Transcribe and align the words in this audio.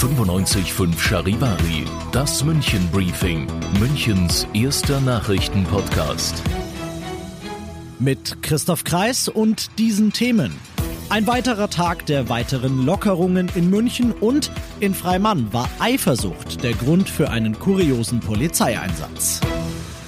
95.5 0.00 0.98
Charivari, 0.98 1.84
das 2.12 2.42
München 2.42 2.88
Briefing, 2.90 3.46
Münchens 3.78 4.46
erster 4.54 5.00
Nachrichtenpodcast. 5.00 6.42
Mit 7.98 8.42
Christoph 8.42 8.84
Kreis 8.84 9.28
und 9.28 9.78
diesen 9.78 10.12
Themen. 10.12 10.58
Ein 11.10 11.26
weiterer 11.26 11.68
Tag 11.68 12.06
der 12.06 12.28
weiteren 12.30 12.86
Lockerungen 12.86 13.50
in 13.54 13.68
München 13.68 14.12
und 14.12 14.50
in 14.78 14.94
Freimann 14.94 15.52
war 15.52 15.68
Eifersucht 15.80 16.62
der 16.62 16.72
Grund 16.72 17.10
für 17.10 17.30
einen 17.30 17.58
kuriosen 17.58 18.20
Polizeieinsatz. 18.20 19.40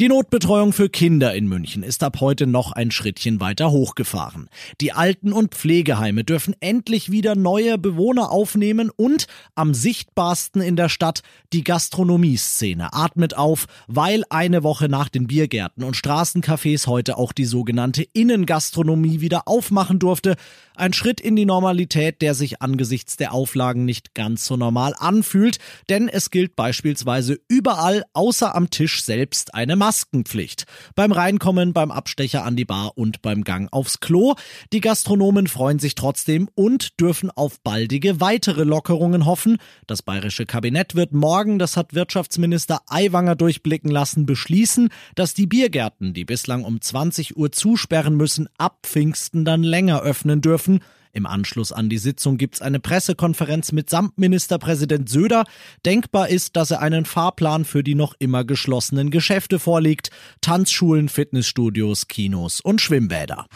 Die 0.00 0.06
Notbetreuung 0.06 0.72
für 0.72 0.88
Kinder 0.88 1.34
in 1.34 1.48
München 1.48 1.82
ist 1.82 2.04
ab 2.04 2.18
heute 2.20 2.46
noch 2.46 2.70
ein 2.70 2.92
Schrittchen 2.92 3.40
weiter 3.40 3.72
hochgefahren. 3.72 4.48
Die 4.80 4.92
Alten- 4.92 5.32
und 5.32 5.56
Pflegeheime 5.56 6.22
dürfen 6.22 6.54
endlich 6.60 7.10
wieder 7.10 7.34
neue 7.34 7.78
Bewohner 7.78 8.30
aufnehmen 8.30 8.92
und 8.94 9.26
am 9.56 9.74
sichtbarsten 9.74 10.62
in 10.62 10.76
der 10.76 10.88
Stadt 10.88 11.22
die 11.52 11.64
Gastronomieszene 11.64 12.92
atmet 12.92 13.36
auf, 13.36 13.66
weil 13.88 14.22
eine 14.30 14.62
Woche 14.62 14.88
nach 14.88 15.08
den 15.08 15.26
Biergärten 15.26 15.82
und 15.82 15.96
Straßencafés 15.96 16.86
heute 16.86 17.16
auch 17.16 17.32
die 17.32 17.44
sogenannte 17.46 18.04
Innengastronomie 18.04 19.20
wieder 19.20 19.48
aufmachen 19.48 19.98
durfte. 19.98 20.36
Ein 20.76 20.92
Schritt 20.92 21.20
in 21.20 21.34
die 21.34 21.44
Normalität, 21.44 22.22
der 22.22 22.34
sich 22.34 22.62
angesichts 22.62 23.16
der 23.16 23.34
Auflagen 23.34 23.84
nicht 23.84 24.14
ganz 24.14 24.44
so 24.44 24.56
normal 24.56 24.94
anfühlt, 24.96 25.58
denn 25.88 26.06
es 26.06 26.30
gilt 26.30 26.54
beispielsweise 26.54 27.40
überall 27.48 28.04
außer 28.12 28.54
am 28.54 28.70
Tisch 28.70 29.02
selbst 29.02 29.54
eine 29.54 29.74
Maskenpflicht. 29.88 30.66
Beim 30.96 31.12
Reinkommen, 31.12 31.72
beim 31.72 31.90
Abstecher 31.90 32.44
an 32.44 32.56
die 32.56 32.66
Bar 32.66 32.92
und 32.96 33.22
beim 33.22 33.42
Gang 33.42 33.72
aufs 33.72 34.00
Klo. 34.00 34.34
Die 34.70 34.82
Gastronomen 34.82 35.46
freuen 35.46 35.78
sich 35.78 35.94
trotzdem 35.94 36.50
und 36.54 37.00
dürfen 37.00 37.30
auf 37.30 37.58
baldige 37.62 38.20
weitere 38.20 38.64
Lockerungen 38.64 39.24
hoffen. 39.24 39.56
Das 39.86 40.02
bayerische 40.02 40.44
Kabinett 40.44 40.94
wird 40.94 41.14
morgen, 41.14 41.58
das 41.58 41.78
hat 41.78 41.94
Wirtschaftsminister 41.94 42.82
Aiwanger 42.86 43.34
durchblicken 43.34 43.90
lassen, 43.90 44.26
beschließen, 44.26 44.90
dass 45.14 45.32
die 45.32 45.46
Biergärten, 45.46 46.12
die 46.12 46.26
bislang 46.26 46.64
um 46.64 46.82
20 46.82 47.38
Uhr 47.38 47.50
zusperren 47.50 48.14
müssen, 48.14 48.46
ab 48.58 48.80
Pfingsten 48.82 49.46
dann 49.46 49.62
länger 49.62 50.02
öffnen 50.02 50.42
dürfen. 50.42 50.80
Im 51.12 51.26
Anschluss 51.26 51.72
an 51.72 51.88
die 51.88 51.98
Sitzung 51.98 52.36
gibt's 52.36 52.62
eine 52.62 52.80
Pressekonferenz 52.80 53.72
mitsamt 53.72 54.18
Ministerpräsident 54.18 55.08
Söder. 55.08 55.44
Denkbar 55.84 56.28
ist, 56.28 56.56
dass 56.56 56.70
er 56.70 56.80
einen 56.80 57.04
Fahrplan 57.04 57.64
für 57.64 57.82
die 57.82 57.94
noch 57.94 58.14
immer 58.18 58.44
geschlossenen 58.44 59.10
Geschäfte 59.10 59.58
vorlegt. 59.58 60.10
Tanzschulen, 60.40 61.08
Fitnessstudios, 61.08 62.08
Kinos 62.08 62.60
und 62.60 62.80
Schwimmbäder. 62.80 63.46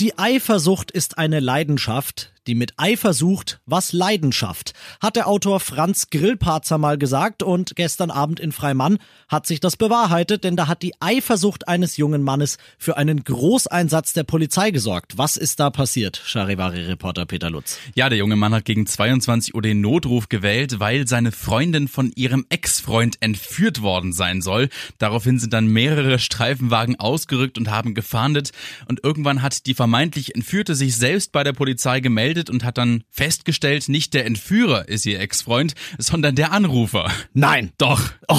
Die 0.00 0.18
Eifersucht 0.18 0.90
ist 0.90 1.18
eine 1.18 1.38
Leidenschaft, 1.38 2.32
die 2.46 2.54
mit 2.54 2.74
Eifer 2.76 3.12
sucht, 3.12 3.60
was 3.66 3.92
Leidenschaft, 3.92 4.72
hat 5.00 5.16
der 5.16 5.28
Autor 5.28 5.60
Franz 5.60 6.08
Grillparzer 6.10 6.76
mal 6.76 6.98
gesagt 6.98 7.42
und 7.42 7.76
gestern 7.76 8.10
Abend 8.10 8.40
in 8.40 8.50
Freimann 8.52 8.98
hat 9.28 9.46
sich 9.46 9.60
das 9.60 9.76
bewahrheitet, 9.76 10.42
denn 10.44 10.56
da 10.56 10.66
hat 10.66 10.82
die 10.82 10.94
Eifersucht 11.00 11.68
eines 11.68 11.96
jungen 11.96 12.22
Mannes 12.22 12.58
für 12.78 12.96
einen 12.96 13.22
Großeinsatz 13.22 14.12
der 14.12 14.24
Polizei 14.24 14.72
gesorgt. 14.72 15.18
Was 15.18 15.36
ist 15.36 15.60
da 15.60 15.70
passiert, 15.70 16.20
Charivari-Reporter 16.24 17.26
Peter 17.26 17.50
Lutz? 17.50 17.78
Ja, 17.94 18.08
der 18.08 18.18
junge 18.18 18.36
Mann 18.36 18.54
hat 18.54 18.64
gegen 18.64 18.86
22 18.86 19.54
Uhr 19.54 19.62
den 19.62 19.80
Notruf 19.80 20.28
gewählt, 20.28 20.80
weil 20.80 21.06
seine 21.06 21.30
Freundin 21.30 21.86
von 21.86 22.12
ihrem 22.16 22.46
Ex-Freund 22.48 23.16
entführt 23.20 23.82
worden 23.82 24.12
sein 24.12 24.42
soll. 24.42 24.68
Daraufhin 24.98 25.38
sind 25.38 25.52
dann 25.52 25.66
mehrere 25.66 26.18
Streifenwagen 26.18 26.98
ausgerückt 26.98 27.56
und 27.56 27.70
haben 27.70 27.94
gefahndet 27.94 28.50
und 28.88 29.04
irgendwann 29.04 29.42
hat 29.42 29.66
die 29.66 29.74
vermeintlich 29.74 30.34
Entführte 30.34 30.74
sich 30.74 30.96
selbst 30.96 31.30
bei 31.30 31.44
der 31.44 31.52
Polizei 31.52 32.00
gemeldet 32.00 32.31
gemeldet 32.32 32.50
und 32.50 32.64
hat 32.64 32.78
dann 32.78 33.04
festgestellt, 33.10 33.88
nicht 33.88 34.14
der 34.14 34.26
Entführer 34.26 34.88
ist 34.88 35.04
ihr 35.06 35.20
Ex-Freund, 35.20 35.74
sondern 35.98 36.34
der 36.34 36.52
Anrufer. 36.52 37.10
Nein. 37.34 37.72
Doch. 37.78 38.10
Oh. 38.28 38.38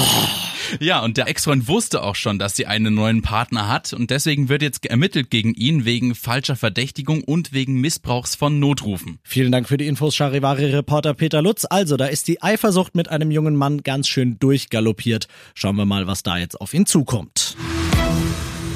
Ja, 0.80 1.02
und 1.02 1.16
der 1.16 1.28
Ex-Freund 1.28 1.68
wusste 1.68 2.02
auch 2.02 2.16
schon, 2.16 2.38
dass 2.38 2.56
sie 2.56 2.66
einen 2.66 2.94
neuen 2.94 3.22
Partner 3.22 3.68
hat 3.68 3.92
und 3.92 4.10
deswegen 4.10 4.48
wird 4.48 4.62
jetzt 4.62 4.84
ermittelt 4.86 5.30
gegen 5.30 5.54
ihn 5.54 5.84
wegen 5.84 6.14
falscher 6.14 6.56
Verdächtigung 6.56 7.22
und 7.22 7.52
wegen 7.52 7.80
Missbrauchs 7.80 8.34
von 8.34 8.58
Notrufen. 8.58 9.18
Vielen 9.22 9.52
Dank 9.52 9.68
für 9.68 9.76
die 9.76 9.86
Infos, 9.86 10.16
Charivari-Reporter 10.16 11.14
Peter 11.14 11.42
Lutz. 11.42 11.66
Also, 11.68 11.96
da 11.96 12.06
ist 12.06 12.26
die 12.28 12.42
Eifersucht 12.42 12.94
mit 12.94 13.08
einem 13.08 13.30
jungen 13.30 13.54
Mann 13.56 13.82
ganz 13.82 14.08
schön 14.08 14.38
durchgaloppiert. 14.38 15.28
Schauen 15.54 15.76
wir 15.76 15.84
mal, 15.84 16.06
was 16.06 16.22
da 16.22 16.38
jetzt 16.38 16.60
auf 16.60 16.74
ihn 16.74 16.86
zukommt. 16.86 17.53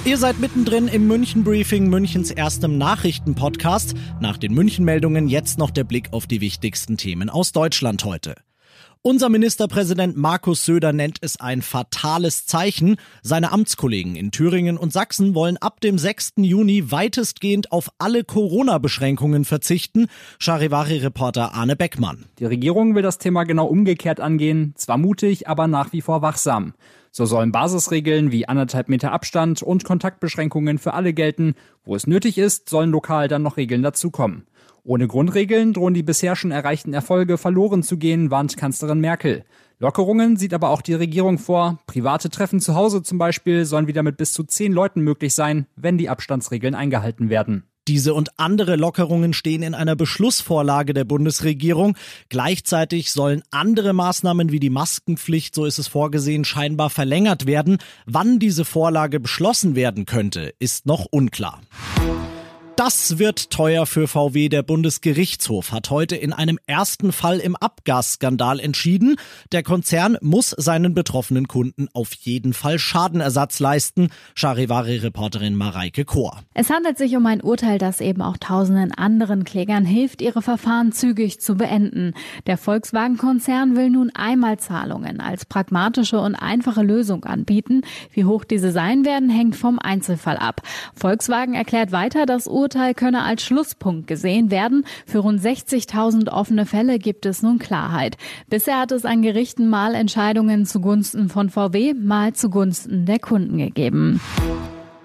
Ihr 0.05 0.17
seid 0.17 0.39
mittendrin 0.39 0.89
im 0.89 1.07
München 1.07 1.45
Briefing, 1.45 1.89
Münchens 1.89 2.31
erstem 2.31 2.79
Nachrichtenpodcast. 2.79 3.95
Nach 4.21 4.39
den 4.39 4.55
München-Meldungen 4.55 5.29
jetzt 5.29 5.59
noch 5.59 5.71
der 5.71 5.85
Blick 5.85 6.13
auf 6.13 6.27
die 6.27 6.41
wichtigsten 6.41 6.97
Themen 6.97 7.29
aus 7.29 7.53
Deutschland 7.53 8.05
heute. 8.05 8.37
Unser 9.03 9.29
Ministerpräsident 9.29 10.17
Markus 10.17 10.65
Söder 10.65 10.93
nennt 10.93 11.19
es 11.21 11.39
ein 11.39 11.63
fatales 11.63 12.47
Zeichen. 12.47 12.97
Seine 13.23 13.53
Amtskollegen 13.53 14.17
in 14.17 14.33
Thüringen 14.33 14.77
und 14.77 14.93
Sachsen 14.93 15.35
wollen 15.35 15.57
ab 15.57 15.81
dem 15.81 15.99
6. 15.99 16.33
Juni 16.39 16.91
weitestgehend 16.91 17.71
auf 17.71 17.91
alle 17.99 18.25
Corona-Beschränkungen 18.25 19.45
verzichten. 19.45 20.09
Charivari-Reporter 20.41 21.55
Arne 21.55 21.77
Beckmann. 21.77 22.25
Die 22.39 22.45
Regierung 22.45 22.95
will 22.95 23.03
das 23.03 23.19
Thema 23.19 23.45
genau 23.45 23.67
umgekehrt 23.67 24.21
angehen. 24.21 24.75
Zwar 24.77 24.99
mutig, 24.99 25.49
aber 25.49 25.69
nach 25.69 25.93
wie 25.93 26.03
vor 26.03 26.21
wachsam. 26.23 26.75
So 27.11 27.25
sollen 27.25 27.53
Basisregeln 27.53 28.33
wie 28.33 28.49
anderthalb 28.49 28.89
Meter 28.89 29.13
Abstand 29.13 29.63
und 29.63 29.85
Kontaktbeschränkungen 29.85 30.79
für 30.79 30.95
alle 30.95 31.13
gelten. 31.13 31.55
Wo 31.85 31.95
es 31.95 32.07
nötig 32.07 32.39
ist, 32.39 32.69
sollen 32.69 32.91
lokal 32.91 33.29
dann 33.29 33.43
noch 33.43 33.57
Regeln 33.57 33.83
dazukommen. 33.83 34.47
Ohne 34.85 35.07
Grundregeln 35.07 35.75
drohen 35.75 35.95
die 35.95 36.03
bisher 36.03 36.35
schon 36.35 36.51
erreichten 36.51 36.95
Erfolge 36.95 37.37
verloren 37.37 37.83
zu 37.83 37.99
gehen, 37.99 38.31
warnt 38.31 38.57
Kanzlerin 38.57 39.01
Merkel. 39.01 39.45
Lockerungen 39.79 40.37
sieht 40.37 40.55
aber 40.55 40.71
auch 40.71 40.83
die 40.83 40.95
Regierung 40.95 41.39
vor. 41.39 41.79
Private 41.87 42.31
Treffen 42.31 42.59
zu 42.59 42.75
Hause 42.75 43.03
zum 43.03 43.19
Beispiel 43.19 43.65
sollen 43.65 43.87
wieder 43.87 44.03
mit 44.03 44.17
bis 44.17 44.33
zu 44.33 44.45
zehn 44.45 44.73
Leuten 44.73 45.03
möglich 45.03 45.35
sein, 45.35 45.67
wenn 45.77 45.99
die 45.99 46.09
Abstandsregeln 46.09 46.75
eingehalten 46.75 47.31
werden. 47.31 47.65
Diese 47.89 48.13
und 48.13 48.39
andere 48.39 48.77
Lockerungen 48.77 49.33
stehen 49.33 49.63
in 49.63 49.75
einer 49.75 49.97
Beschlussvorlage 49.97 50.93
der 50.93 51.05
Bundesregierung. 51.05 51.97
Gleichzeitig 52.29 53.13
sollen 53.13 53.43
andere 53.51 53.95
Maßnahmen 53.95 54.53
wie 54.53 54.61
die 54.61 54.69
Maskenpflicht, 54.69 55.55
so 55.55 55.65
ist 55.65 55.79
es 55.79 55.89
vorgesehen, 55.89 56.45
scheinbar 56.45 56.91
verlängert 56.91 57.47
werden. 57.47 57.79
Wann 58.05 58.39
diese 58.39 58.67
Vorlage 58.67 59.21
beschlossen 59.21 59.75
werden 59.75 60.05
könnte, 60.05 60.53
ist 60.59 60.85
noch 60.85 61.07
unklar. 61.11 61.63
Das 62.79 63.19
wird 63.19 63.51
teuer 63.51 63.87
für 63.87 64.07
VW. 64.07 64.49
Der 64.49 64.63
Bundesgerichtshof 64.63 65.73
hat 65.73 65.91
heute 65.91 66.15
in 66.15 66.33
einem 66.33 66.61
ersten 66.69 67.11
Fall 67.11 67.41
im 67.41 67.57
Abgasskandal 67.57 68.61
entschieden. 68.61 69.17
Der 69.51 69.65
Konzern 69.65 70.17
muss 70.21 70.51
seinen 70.51 70.95
betroffenen 70.95 71.49
Kunden 71.49 71.89
auf 71.93 72.15
jeden 72.15 72.53
Fall 72.53 72.79
Schadenersatz 72.79 73.59
leisten. 73.59 74.11
Charivari-Reporterin 74.37 75.57
Mareike 75.57 76.05
Kohr. 76.05 76.39
Es 76.55 76.71
handelt 76.71 76.99
sich 76.99 77.17
um 77.17 77.27
ein 77.27 77.41
Urteil, 77.41 77.79
das 77.79 78.01
eben 78.01 78.23
auch 78.23 78.37
tausenden 78.37 78.93
anderen 78.93 79.43
Klägern 79.43 79.85
hilft, 79.85 80.23
ihre 80.23 80.41
Verfahren 80.41 80.93
zügig 80.93 81.41
zu 81.41 81.57
beenden. 81.57 82.15
Der 82.47 82.59
Volkswagen-Konzern 82.59 83.75
will 83.75 83.91
nun 83.91 84.13
Einmalzahlungen 84.15 85.21
als 85.21 85.47
pragmatische 85.47 86.21
und 86.21 86.37
einfache 86.37 86.85
Lösung 86.85 87.25
anbieten. 87.25 87.83
Wie 88.13 88.25
hoch 88.25 88.45
diese 88.45 88.71
sein 88.71 89.05
werden, 89.05 89.31
hängt 89.31 89.57
vom 89.57 89.81
Einzelfall 89.81 90.37
ab. 90.37 90.63
Volkswagen 90.95 91.55
erklärt 91.55 91.91
weiter, 91.91 92.25
dass 92.25 92.47
Urteil 92.47 92.68
Urteil 92.69 92.93
könne 92.93 93.23
als 93.23 93.43
Schlusspunkt 93.43 94.07
gesehen 94.07 94.51
werden. 94.51 94.85
Für 95.07 95.21
rund 95.21 95.41
60.000 95.41 96.29
offene 96.29 96.67
Fälle 96.67 96.99
gibt 96.99 97.25
es 97.25 97.43
nun 97.43 97.59
Klarheit. 97.59 98.19
Bisher 98.51 98.79
hat 98.81 98.93
es 98.93 99.07
an 99.07 99.23
Gerichten 99.23 99.71
mal 99.71 99.95
Entscheidungen 99.95 100.67
zugunsten 100.67 101.31
von 101.31 101.49
VW, 101.49 101.95
mal 101.95 102.35
zugunsten 102.35 103.07
der 103.07 103.21
Kunden 103.21 103.57
gegeben. 103.57 104.21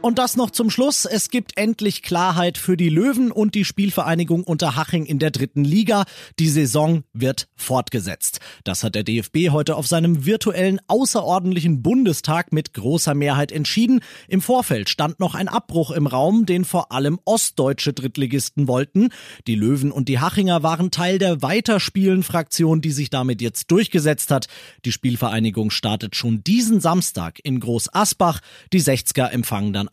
Und 0.04 0.20
das 0.20 0.36
noch 0.36 0.52
zum 0.52 0.70
Schluss. 0.70 1.06
Es 1.06 1.30
gibt 1.30 1.56
endlich 1.56 2.02
Klarheit 2.02 2.58
für 2.58 2.76
die 2.76 2.90
Löwen 2.90 3.32
und 3.32 3.56
die 3.56 3.64
Spielvereinigung 3.64 4.44
Unterhaching 4.44 5.06
in 5.06 5.18
der 5.18 5.32
dritten 5.32 5.64
Liga. 5.64 6.04
Die 6.40 6.50
Saison 6.50 7.06
wird 7.14 7.48
fortgesetzt. 7.56 8.42
Das 8.66 8.84
hat 8.84 8.96
der 8.96 9.06
DFB 9.06 9.52
heute 9.52 9.78
auf 9.78 9.88
seinem 9.88 10.26
virtuellen 10.26 10.82
außerordentlichen 10.88 11.82
Bundestag 11.82 12.52
mit 12.52 12.74
großer 12.74 13.14
Mehrheit 13.14 13.54
entschieden. 13.54 14.02
Im 14.28 14.42
Vorfeld 14.42 14.90
stand 14.90 15.22
noch 15.22 15.36
ein 15.36 15.48
Abbruch 15.48 15.92
im 15.92 16.06
Raum, 16.06 16.46
den 16.46 16.66
vor 16.66 16.92
allem 16.92 17.18
ostdeutsche 17.24 17.94
Drittligisten 17.94 18.68
wollten. 18.68 19.08
Die 19.48 19.56
Löwen 19.56 19.94
und 19.94 20.10
die 20.10 20.20
Hachinger 20.20 20.64
waren 20.64 20.92
Teil 20.92 21.18
der 21.18 21.42
Weiterspielen-Fraktion, 21.42 22.82
die 22.82 22.92
sich 22.92 23.10
damit 23.10 23.42
jetzt 23.42 23.72
durchgesetzt 23.72 24.32
hat. 24.32 24.48
Die 24.84 24.92
Spielvereinigung 24.92 25.72
startet 25.72 26.18
schon 26.18 26.44
diesen 26.44 26.82
Samstag 26.82 27.40
in 27.42 27.62
Groß 27.62 27.94
Asbach. 27.94 28.42
Die 28.74 28.82
60er 28.82 29.30
empfangen 29.30 29.72
dann 29.72 29.93